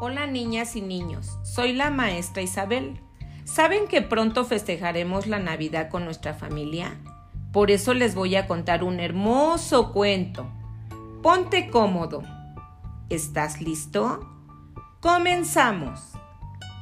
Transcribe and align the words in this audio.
Hola 0.00 0.28
niñas 0.28 0.76
y 0.76 0.80
niños, 0.80 1.40
soy 1.42 1.72
la 1.72 1.90
maestra 1.90 2.40
Isabel. 2.40 3.00
¿Saben 3.44 3.88
que 3.88 4.00
pronto 4.00 4.44
festejaremos 4.44 5.26
la 5.26 5.40
Navidad 5.40 5.88
con 5.88 6.04
nuestra 6.04 6.34
familia? 6.34 7.00
Por 7.52 7.72
eso 7.72 7.94
les 7.94 8.14
voy 8.14 8.36
a 8.36 8.46
contar 8.46 8.84
un 8.84 9.00
hermoso 9.00 9.92
cuento. 9.92 10.46
Ponte 11.20 11.68
cómodo. 11.68 12.22
¿Estás 13.10 13.60
listo? 13.60 14.20
Comenzamos. 15.00 16.12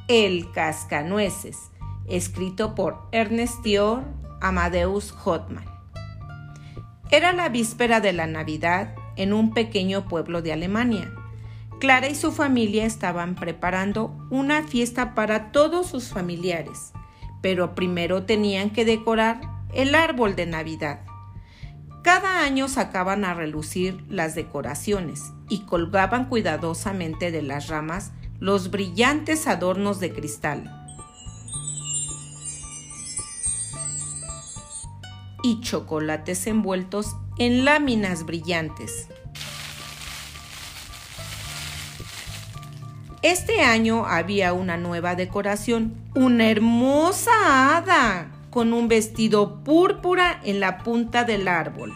El 0.07 0.51
Cascanueces, 0.51 1.71
escrito 2.07 2.75
por 2.75 3.07
Ernest 3.11 3.63
Dior 3.63 4.03
Amadeus 4.41 5.11
Hotman. 5.11 5.65
Era 7.09 7.33
la 7.33 7.49
víspera 7.49 7.99
de 7.99 8.13
la 8.13 8.27
Navidad 8.27 8.93
en 9.15 9.33
un 9.33 9.55
pequeño 9.55 10.07
pueblo 10.07 10.43
de 10.43 10.53
Alemania. 10.53 11.11
Clara 11.79 12.09
y 12.09 12.15
su 12.15 12.31
familia 12.31 12.85
estaban 12.85 13.35
preparando 13.35 14.15
una 14.29 14.63
fiesta 14.63 15.13
para 15.13 15.51
todos 15.51 15.87
sus 15.87 16.09
familiares, 16.09 16.91
pero 17.41 17.75
primero 17.75 18.23
tenían 18.23 18.71
que 18.71 18.85
decorar 18.85 19.41
el 19.73 19.93
árbol 19.93 20.35
de 20.35 20.47
Navidad. 20.47 21.01
Cada 22.03 22.43
año 22.43 22.67
sacaban 22.67 23.25
a 23.25 23.33
relucir 23.33 24.03
las 24.09 24.33
decoraciones 24.33 25.33
y 25.49 25.65
colgaban 25.65 26.29
cuidadosamente 26.29 27.31
de 27.31 27.41
las 27.41 27.67
ramas 27.67 28.11
los 28.39 28.71
brillantes 28.71 29.47
adornos 29.47 29.99
de 29.99 30.13
cristal. 30.13 30.73
y 35.43 35.61
chocolates 35.61 36.45
envueltos 36.47 37.15
en 37.37 37.63
láminas 37.63 38.25
brillantes. 38.25 39.07
Este 43.23 43.61
año 43.61 44.05
había 44.05 44.53
una 44.53 44.77
nueva 44.77 45.15
decoración, 45.15 45.95
una 46.13 46.51
hermosa 46.51 47.77
hada 47.77 48.27
con 48.51 48.73
un 48.73 48.87
vestido 48.87 49.63
púrpura 49.63 50.39
en 50.43 50.59
la 50.59 50.77
punta 50.79 51.23
del 51.23 51.47
árbol. 51.47 51.93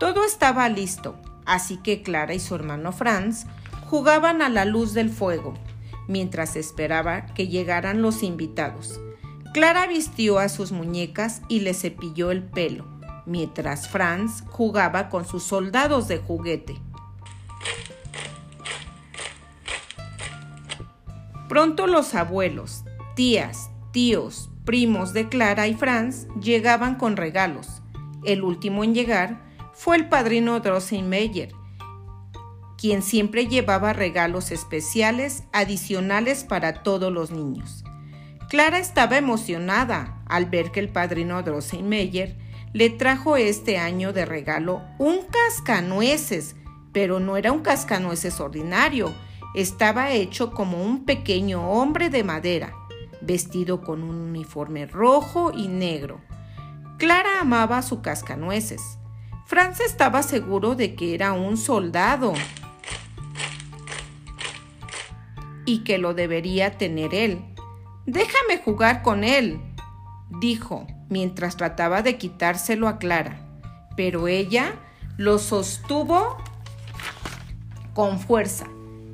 Todo 0.00 0.24
estaba 0.24 0.68
listo, 0.68 1.16
así 1.46 1.76
que 1.76 2.02
Clara 2.02 2.34
y 2.34 2.40
su 2.40 2.56
hermano 2.56 2.90
Franz 2.90 3.46
jugaban 3.88 4.42
a 4.42 4.48
la 4.48 4.64
luz 4.64 4.94
del 4.94 5.10
fuego 5.10 5.54
mientras 6.08 6.56
esperaba 6.56 7.26
que 7.26 7.48
llegaran 7.48 8.02
los 8.02 8.22
invitados. 8.22 9.00
Clara 9.52 9.86
vistió 9.86 10.40
a 10.40 10.48
sus 10.48 10.72
muñecas 10.72 11.40
y 11.48 11.60
le 11.60 11.74
cepilló 11.74 12.32
el 12.32 12.42
pelo, 12.42 12.86
mientras 13.26 13.88
Franz 13.88 14.42
jugaba 14.48 15.08
con 15.08 15.26
sus 15.26 15.42
soldados 15.42 16.08
de 16.08 16.18
juguete. 16.18 16.80
Pronto 21.48 21.86
los 21.86 22.14
abuelos, 22.14 22.84
tías, 23.14 23.70
tíos, 23.92 24.50
primos 24.64 25.12
de 25.12 25.28
Clara 25.28 25.68
y 25.68 25.74
Franz 25.74 26.26
llegaban 26.40 26.96
con 26.96 27.16
regalos. 27.16 27.82
El 28.24 28.42
último 28.42 28.82
en 28.82 28.94
llegar 28.94 29.40
fue 29.72 29.96
el 29.96 30.08
padrino 30.08 30.58
Drosselmeyer, 30.60 31.52
quien 32.78 33.02
siempre 33.02 33.46
llevaba 33.46 33.92
regalos 33.92 34.50
especiales 34.50 35.44
adicionales 35.52 36.44
para 36.44 36.82
todos 36.82 37.12
los 37.12 37.30
niños. 37.30 37.84
Clara 38.48 38.78
estaba 38.78 39.16
emocionada 39.16 40.22
al 40.26 40.46
ver 40.46 40.70
que 40.70 40.80
el 40.80 40.88
padrino 40.88 41.42
Drosselmeyer 41.42 42.38
le 42.74 42.90
trajo 42.90 43.36
este 43.36 43.78
año 43.78 44.12
de 44.12 44.26
regalo 44.26 44.82
un 44.98 45.20
cascanueces, 45.30 46.56
pero 46.92 47.20
no 47.20 47.36
era 47.36 47.52
un 47.52 47.60
cascanueces 47.60 48.40
ordinario, 48.40 49.14
estaba 49.54 50.10
hecho 50.10 50.50
como 50.50 50.82
un 50.82 51.04
pequeño 51.04 51.70
hombre 51.70 52.10
de 52.10 52.24
madera, 52.24 52.74
vestido 53.20 53.82
con 53.82 54.02
un 54.02 54.16
uniforme 54.16 54.86
rojo 54.86 55.52
y 55.56 55.68
negro. 55.68 56.20
Clara 56.98 57.40
amaba 57.40 57.80
su 57.82 58.02
cascanueces. 58.02 58.98
Franz 59.46 59.78
estaba 59.78 60.24
seguro 60.24 60.74
de 60.74 60.96
que 60.96 61.14
era 61.14 61.32
un 61.32 61.56
soldado 61.56 62.32
y 65.64 65.84
que 65.84 65.98
lo 65.98 66.12
debería 66.12 66.76
tener 66.76 67.14
él. 67.14 67.54
Déjame 68.04 68.58
jugar 68.58 69.02
con 69.02 69.22
él, 69.22 69.60
dijo, 70.40 70.88
mientras 71.14 71.56
trataba 71.56 72.02
de 72.02 72.18
quitárselo 72.18 72.88
a 72.88 72.98
Clara. 72.98 73.38
Pero 73.96 74.26
ella 74.26 74.74
lo 75.16 75.38
sostuvo 75.38 76.36
con 77.94 78.18
fuerza. 78.18 78.66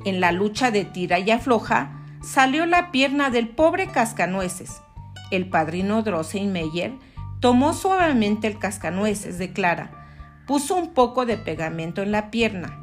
En 0.03 0.19
la 0.19 0.31
lucha 0.31 0.71
de 0.71 0.83
tira 0.83 1.19
y 1.19 1.29
afloja, 1.29 2.01
salió 2.23 2.65
la 2.65 2.89
pierna 2.89 3.29
del 3.29 3.49
pobre 3.49 3.85
cascanueces. 3.85 4.81
El 5.29 5.47
padrino 5.47 6.01
Drosselmeyer 6.01 6.93
tomó 7.39 7.73
suavemente 7.73 8.47
el 8.47 8.57
cascanueces 8.57 9.37
de 9.37 9.53
Clara, 9.53 10.07
puso 10.47 10.73
un 10.73 10.95
poco 10.95 11.27
de 11.27 11.37
pegamento 11.37 12.01
en 12.01 12.11
la 12.11 12.31
pierna 12.31 12.79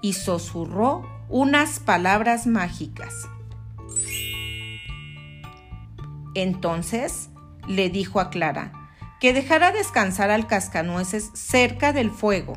y 0.00 0.14
susurró 0.14 1.06
unas 1.28 1.78
palabras 1.78 2.46
mágicas. 2.46 3.28
Entonces 6.34 7.28
le 7.66 7.90
dijo 7.90 8.20
a 8.20 8.30
Clara 8.30 8.72
que 9.20 9.32
dejara 9.32 9.70
descansar 9.70 10.30
al 10.30 10.48
cascanueces 10.48 11.30
cerca 11.34 11.92
del 11.92 12.10
fuego. 12.10 12.56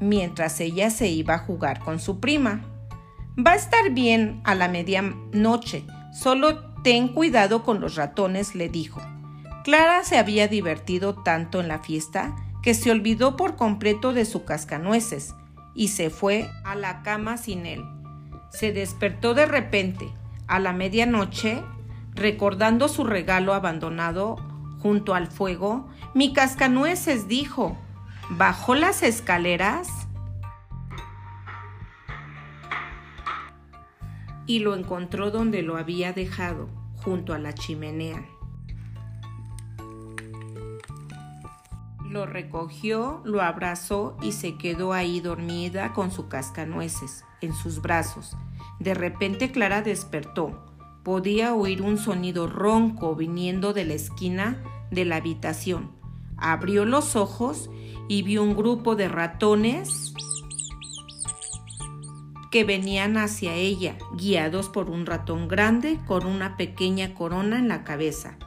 Mientras 0.00 0.60
ella 0.60 0.90
se 0.90 1.08
iba 1.08 1.34
a 1.34 1.38
jugar 1.38 1.80
con 1.80 1.98
su 1.98 2.20
prima. 2.20 2.60
Va 3.44 3.52
a 3.52 3.56
estar 3.56 3.90
bien 3.90 4.40
a 4.44 4.54
la 4.54 4.68
medianoche, 4.68 5.84
solo 6.12 6.72
ten 6.82 7.08
cuidado 7.08 7.64
con 7.64 7.80
los 7.80 7.96
ratones, 7.96 8.54
le 8.54 8.68
dijo. 8.68 9.02
Clara 9.64 10.04
se 10.04 10.16
había 10.16 10.46
divertido 10.46 11.16
tanto 11.16 11.60
en 11.60 11.66
la 11.66 11.80
fiesta 11.80 12.36
que 12.62 12.74
se 12.74 12.90
olvidó 12.90 13.36
por 13.36 13.56
completo 13.56 14.12
de 14.12 14.24
su 14.24 14.44
cascanueces 14.44 15.34
y 15.74 15.88
se 15.88 16.10
fue 16.10 16.48
a 16.64 16.74
la 16.74 17.02
cama 17.02 17.36
sin 17.36 17.66
él. 17.66 17.84
Se 18.50 18.72
despertó 18.72 19.34
de 19.34 19.46
repente, 19.46 20.12
a 20.48 20.58
la 20.58 20.72
medianoche, 20.72 21.62
recordando 22.14 22.88
su 22.88 23.04
regalo 23.04 23.54
abandonado 23.54 24.36
junto 24.80 25.14
al 25.14 25.28
fuego. 25.28 25.88
Mi 26.14 26.32
cascanueces 26.32 27.28
dijo, 27.28 27.78
bajó 28.30 28.74
las 28.74 29.02
escaleras 29.02 29.88
y 34.46 34.60
lo 34.60 34.74
encontró 34.74 35.30
donde 35.30 35.62
lo 35.62 35.76
había 35.76 36.12
dejado, 36.12 36.68
junto 36.96 37.34
a 37.34 37.38
la 37.38 37.52
chimenea. 37.52 38.24
Lo 42.08 42.24
recogió, 42.24 43.20
lo 43.24 43.42
abrazó 43.42 44.16
y 44.22 44.32
se 44.32 44.56
quedó 44.56 44.94
ahí 44.94 45.20
dormida 45.20 45.92
con 45.92 46.10
su 46.10 46.28
cascanueces 46.28 47.24
en 47.42 47.52
sus 47.52 47.82
brazos. 47.82 48.34
De 48.80 48.94
repente 48.94 49.52
Clara 49.52 49.82
despertó. 49.82 50.64
Podía 51.04 51.54
oír 51.54 51.82
un 51.82 51.98
sonido 51.98 52.46
ronco 52.46 53.14
viniendo 53.14 53.74
de 53.74 53.84
la 53.84 53.94
esquina 53.94 54.62
de 54.90 55.04
la 55.04 55.16
habitación. 55.16 55.90
Abrió 56.38 56.86
los 56.86 57.14
ojos 57.14 57.68
y 58.08 58.22
vio 58.22 58.42
un 58.42 58.56
grupo 58.56 58.96
de 58.96 59.08
ratones 59.08 60.14
que 62.50 62.64
venían 62.64 63.18
hacia 63.18 63.52
ella, 63.52 63.98
guiados 64.14 64.70
por 64.70 64.88
un 64.88 65.04
ratón 65.04 65.46
grande 65.46 66.00
con 66.06 66.24
una 66.24 66.56
pequeña 66.56 67.12
corona 67.12 67.58
en 67.58 67.68
la 67.68 67.84
cabeza. 67.84 68.38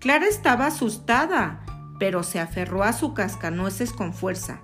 Clara 0.00 0.26
estaba 0.26 0.66
asustada 0.66 1.64
pero 1.98 2.22
se 2.22 2.40
aferró 2.40 2.82
a 2.82 2.92
su 2.92 3.14
cascanueces 3.14 3.92
con 3.92 4.14
fuerza. 4.14 4.60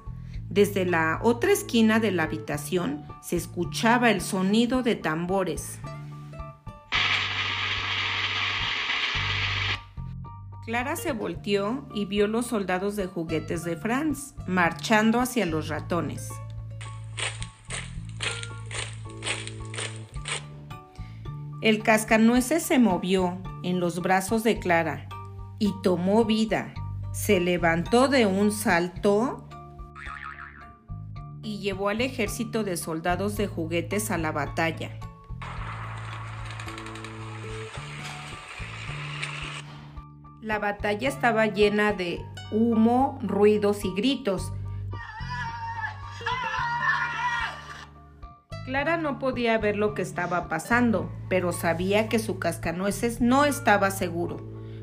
Desde 0.48 0.84
la 0.84 1.20
otra 1.22 1.52
esquina 1.52 2.00
de 2.00 2.10
la 2.10 2.24
habitación 2.24 3.04
se 3.22 3.36
escuchaba 3.36 4.10
el 4.10 4.20
sonido 4.20 4.82
de 4.82 4.96
tambores. 4.96 5.78
Clara 10.64 10.96
se 10.96 11.12
volteó 11.12 11.88
y 11.94 12.04
vio 12.04 12.26
los 12.26 12.46
soldados 12.46 12.96
de 12.96 13.06
juguetes 13.06 13.64
de 13.64 13.76
Franz 13.76 14.34
marchando 14.46 15.20
hacia 15.20 15.46
los 15.46 15.68
ratones. 15.68 16.28
El 21.60 21.82
cascanueces 21.82 22.62
se 22.62 22.78
movió 22.78 23.38
en 23.62 23.80
los 23.80 24.00
brazos 24.00 24.42
de 24.44 24.58
Clara 24.58 25.08
y 25.58 25.74
tomó 25.82 26.24
vida 26.24 26.72
se 27.20 27.38
levantó 27.38 28.08
de 28.08 28.24
un 28.24 28.50
salto 28.50 29.46
y 31.42 31.58
llevó 31.58 31.90
al 31.90 32.00
ejército 32.00 32.64
de 32.64 32.78
soldados 32.78 33.36
de 33.36 33.46
juguetes 33.46 34.10
a 34.10 34.16
la 34.16 34.32
batalla. 34.32 34.98
La 40.40 40.58
batalla 40.58 41.10
estaba 41.10 41.44
llena 41.44 41.92
de 41.92 42.24
humo, 42.52 43.18
ruidos 43.22 43.84
y 43.84 43.92
gritos. 43.94 44.50
Clara 48.64 48.96
no 48.96 49.18
podía 49.18 49.58
ver 49.58 49.76
lo 49.76 49.92
que 49.92 50.00
estaba 50.00 50.48
pasando, 50.48 51.12
pero 51.28 51.52
sabía 51.52 52.08
que 52.08 52.18
su 52.18 52.38
cascanueces 52.38 53.20
no 53.20 53.44
estaba 53.44 53.90
seguro, 53.90 54.40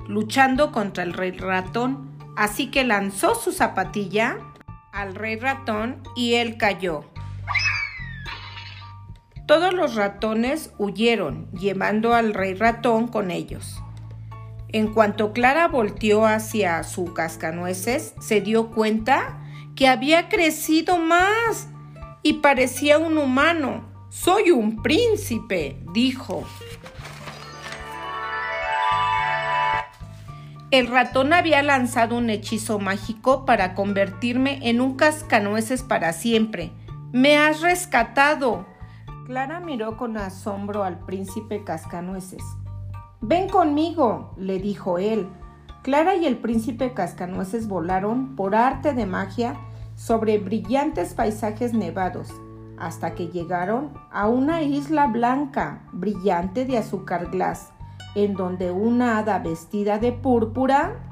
luchando 0.07 0.71
contra 0.71 1.01
el 1.01 1.13
rey 1.13 1.31
ratón, 1.31 2.16
así 2.37 2.67
que 2.69 2.83
lanzó 2.83 3.35
su 3.35 3.51
zapatilla 3.51 4.37
al 4.93 5.15
rey 5.15 5.37
ratón 5.37 6.03
y 6.15 6.35
él 6.35 6.57
cayó. 6.57 7.03
Todos 9.47 9.73
los 9.73 9.95
ratones 9.95 10.71
huyeron, 10.77 11.49
llevando 11.51 12.13
al 12.13 12.33
rey 12.33 12.53
ratón 12.53 13.07
con 13.07 13.31
ellos. 13.31 13.81
En 14.69 14.93
cuanto 14.93 15.33
Clara 15.33 15.67
volteó 15.67 16.25
hacia 16.25 16.83
su 16.83 17.13
cascanueces, 17.13 18.13
se 18.19 18.41
dio 18.41 18.69
cuenta 18.69 19.41
que 19.75 19.87
había 19.87 20.29
crecido 20.29 20.99
más 20.99 21.69
y 22.21 22.33
parecía 22.33 22.99
un 22.99 23.17
humano. 23.17 23.85
Soy 24.09 24.51
un 24.51 24.83
príncipe, 24.83 25.81
dijo. 25.93 26.45
El 30.69 30.87
ratón 30.87 31.31
había 31.31 31.63
lanzado 31.63 32.17
un 32.17 32.29
hechizo 32.29 32.77
mágico 32.77 33.45
para 33.45 33.73
convertirme 33.73 34.59
en 34.69 34.81
un 34.81 34.97
cascanueces 34.97 35.81
para 35.81 36.11
siempre. 36.11 36.73
Me 37.13 37.37
has 37.37 37.61
rescatado. 37.61 38.65
Clara 39.25 39.61
miró 39.61 39.95
con 39.95 40.17
asombro 40.17 40.83
al 40.83 40.99
príncipe 40.99 41.63
cascanueces. 41.63 42.43
Ven 43.21 43.47
conmigo, 43.47 44.33
le 44.37 44.59
dijo 44.59 44.97
él. 44.97 45.29
Clara 45.83 46.15
y 46.15 46.25
el 46.25 46.37
príncipe 46.37 46.93
cascanueces 46.93 47.69
volaron 47.69 48.35
por 48.35 48.53
arte 48.53 48.93
de 48.93 49.05
magia 49.05 49.55
sobre 49.95 50.37
brillantes 50.37 51.13
paisajes 51.13 51.73
nevados, 51.73 52.29
hasta 52.77 53.15
que 53.15 53.29
llegaron 53.29 53.93
a 54.11 54.27
una 54.27 54.63
isla 54.63 55.07
blanca, 55.07 55.83
brillante 55.93 56.65
de 56.65 56.77
azúcar 56.77 57.31
glass, 57.31 57.71
en 58.17 58.33
donde 58.33 58.71
una 58.71 59.19
hada 59.19 59.37
vestida 59.37 59.99
de 59.99 60.11
púrpura 60.11 61.07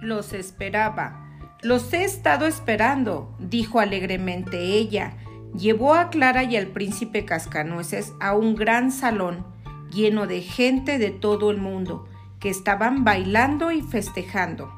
los 0.00 0.32
esperaba. 0.32 1.28
Los 1.60 1.92
he 1.92 2.02
estado 2.02 2.46
esperando, 2.46 3.36
dijo 3.38 3.78
alegremente 3.78 4.58
ella. 4.58 5.18
Llevó 5.54 5.92
a 5.92 6.08
Clara 6.08 6.44
y 6.44 6.56
al 6.56 6.68
príncipe 6.68 7.26
Cascanueces 7.26 8.14
a 8.20 8.34
un 8.34 8.54
gran 8.54 8.90
salón 8.90 9.44
lleno 9.90 10.26
de 10.26 10.40
gente 10.40 10.96
de 10.96 11.10
todo 11.10 11.50
el 11.50 11.58
mundo 11.58 12.08
que 12.40 12.48
estaban 12.48 13.04
bailando 13.04 13.70
y 13.70 13.82
festejando. 13.82 14.72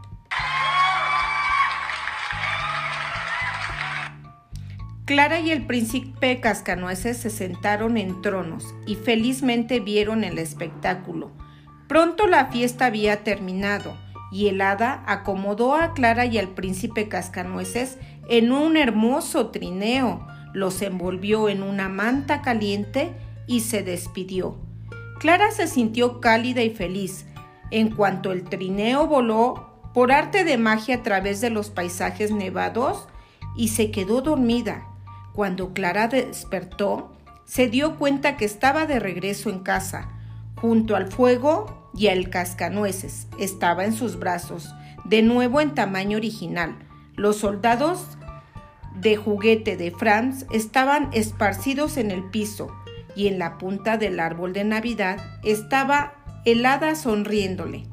Clara 5.15 5.39
y 5.39 5.53
el 5.53 5.65
príncipe 5.65 6.41
Cascanueces 6.41 7.19
se 7.19 7.31
sentaron 7.31 7.99
en 7.99 8.21
tronos 8.21 8.75
y 8.85 8.97
felizmente 8.97 9.79
vieron 9.79 10.25
el 10.25 10.41
espectáculo. 10.41 11.31
Pronto 11.87 12.27
la 12.27 12.47
fiesta 12.47 12.87
había 12.87 13.23
terminado 13.23 13.97
y 14.33 14.49
el 14.49 14.61
hada 14.61 15.05
acomodó 15.07 15.77
a 15.77 15.95
Clara 15.95 16.27
y 16.27 16.39
al 16.39 16.49
príncipe 16.49 17.09
Cascanueces 17.09 17.97
en 18.29 18.51
un 18.51 18.77
hermoso 18.77 19.51
trineo, 19.51 20.27
los 20.53 20.83
envolvió 20.83 21.49
en 21.49 21.63
una 21.63 21.89
manta 21.89 22.43
caliente 22.43 23.13
y 23.47 23.61
se 23.61 23.85
despidió. 23.85 24.57
Clara 25.21 25.53
se 25.53 25.69
sintió 25.69 26.21
cálida 26.21 26.63
y 26.63 26.71
feliz 26.71 27.25
en 27.71 27.95
cuanto 27.95 28.33
el 28.33 28.43
trineo 28.43 29.07
voló 29.07 29.81
por 29.95 30.11
arte 30.11 30.43
de 30.43 30.59
magia 30.59 30.97
a 30.97 31.03
través 31.05 31.41
de 31.41 31.51
los 31.51 31.71
paisajes 31.71 32.33
nevados 32.33 33.07
y 33.55 33.69
se 33.69 33.93
quedó 33.93 34.21
dormida. 34.21 34.89
Cuando 35.35 35.75
Clara 35.75 36.07
despertó, 36.07 37.13
se 37.45 37.69
dio 37.69 37.97
cuenta 37.97 38.37
que 38.37 38.45
estaba 38.45 38.87
de 38.87 39.01
regreso 39.01 39.51
en 39.51 39.59
casa, 39.61 40.09
junto 40.55 40.95
al 40.95 41.11
fuego 41.11 41.91
y 41.93 42.07
al 42.07 42.31
cascanueces. 42.31 43.27
Estaba 43.39 43.85
en 43.85 43.93
sus 43.93 44.19
brazos, 44.19 44.73
de 45.05 45.23
nuevo 45.23 45.61
en 45.61 45.75
tamaño 45.75 46.19
original. 46.19 46.77
Los 47.17 47.39
soldados 47.39 48.17
de 48.95 49.17
juguete 49.17 49.77
de 49.77 49.91
Franz 49.91 50.47
estaban 50.53 51.11
esparcidos 51.13 51.97
en 51.97 52.13
el 52.13 52.23
piso 52.31 52.69
y 53.17 53.27
en 53.27 53.41
la 53.41 53.59
punta 53.59 53.99
del 53.99 54.21
árbol 54.21 54.53
de 54.53 54.63
Navidad 54.63 55.19
estaba 55.43 56.15
helada 56.45 56.95
sonriéndole. 56.95 57.87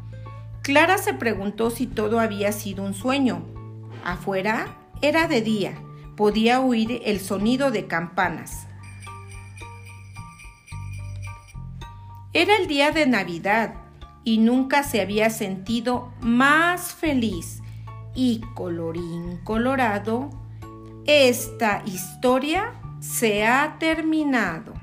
Clara 0.62 1.00
se 1.00 1.16
preguntó 1.16 1.72
si 1.72 1.88
todo 1.88 2.20
había 2.20 2.52
sido 2.52 2.84
un 2.84 2.94
sueño. 2.94 3.44
Afuera 4.06 4.78
era 5.02 5.28
de 5.28 5.42
día 5.42 5.74
podía 6.22 6.62
oír 6.62 7.02
el 7.06 7.20
sonido 7.20 7.72
de 7.72 7.88
campanas. 7.88 8.68
Era 12.32 12.58
el 12.58 12.68
día 12.68 12.92
de 12.92 13.08
Navidad 13.08 13.74
y 14.24 14.38
nunca 14.38 14.84
se 14.84 15.02
había 15.02 15.32
sentido 15.32 16.14
más 16.22 16.94
feliz. 16.94 17.64
Y 18.14 18.42
colorín 18.54 19.40
colorado, 19.44 20.30
esta 21.08 21.82
historia 21.88 22.76
se 23.00 23.48
ha 23.48 23.78
terminado. 23.80 24.76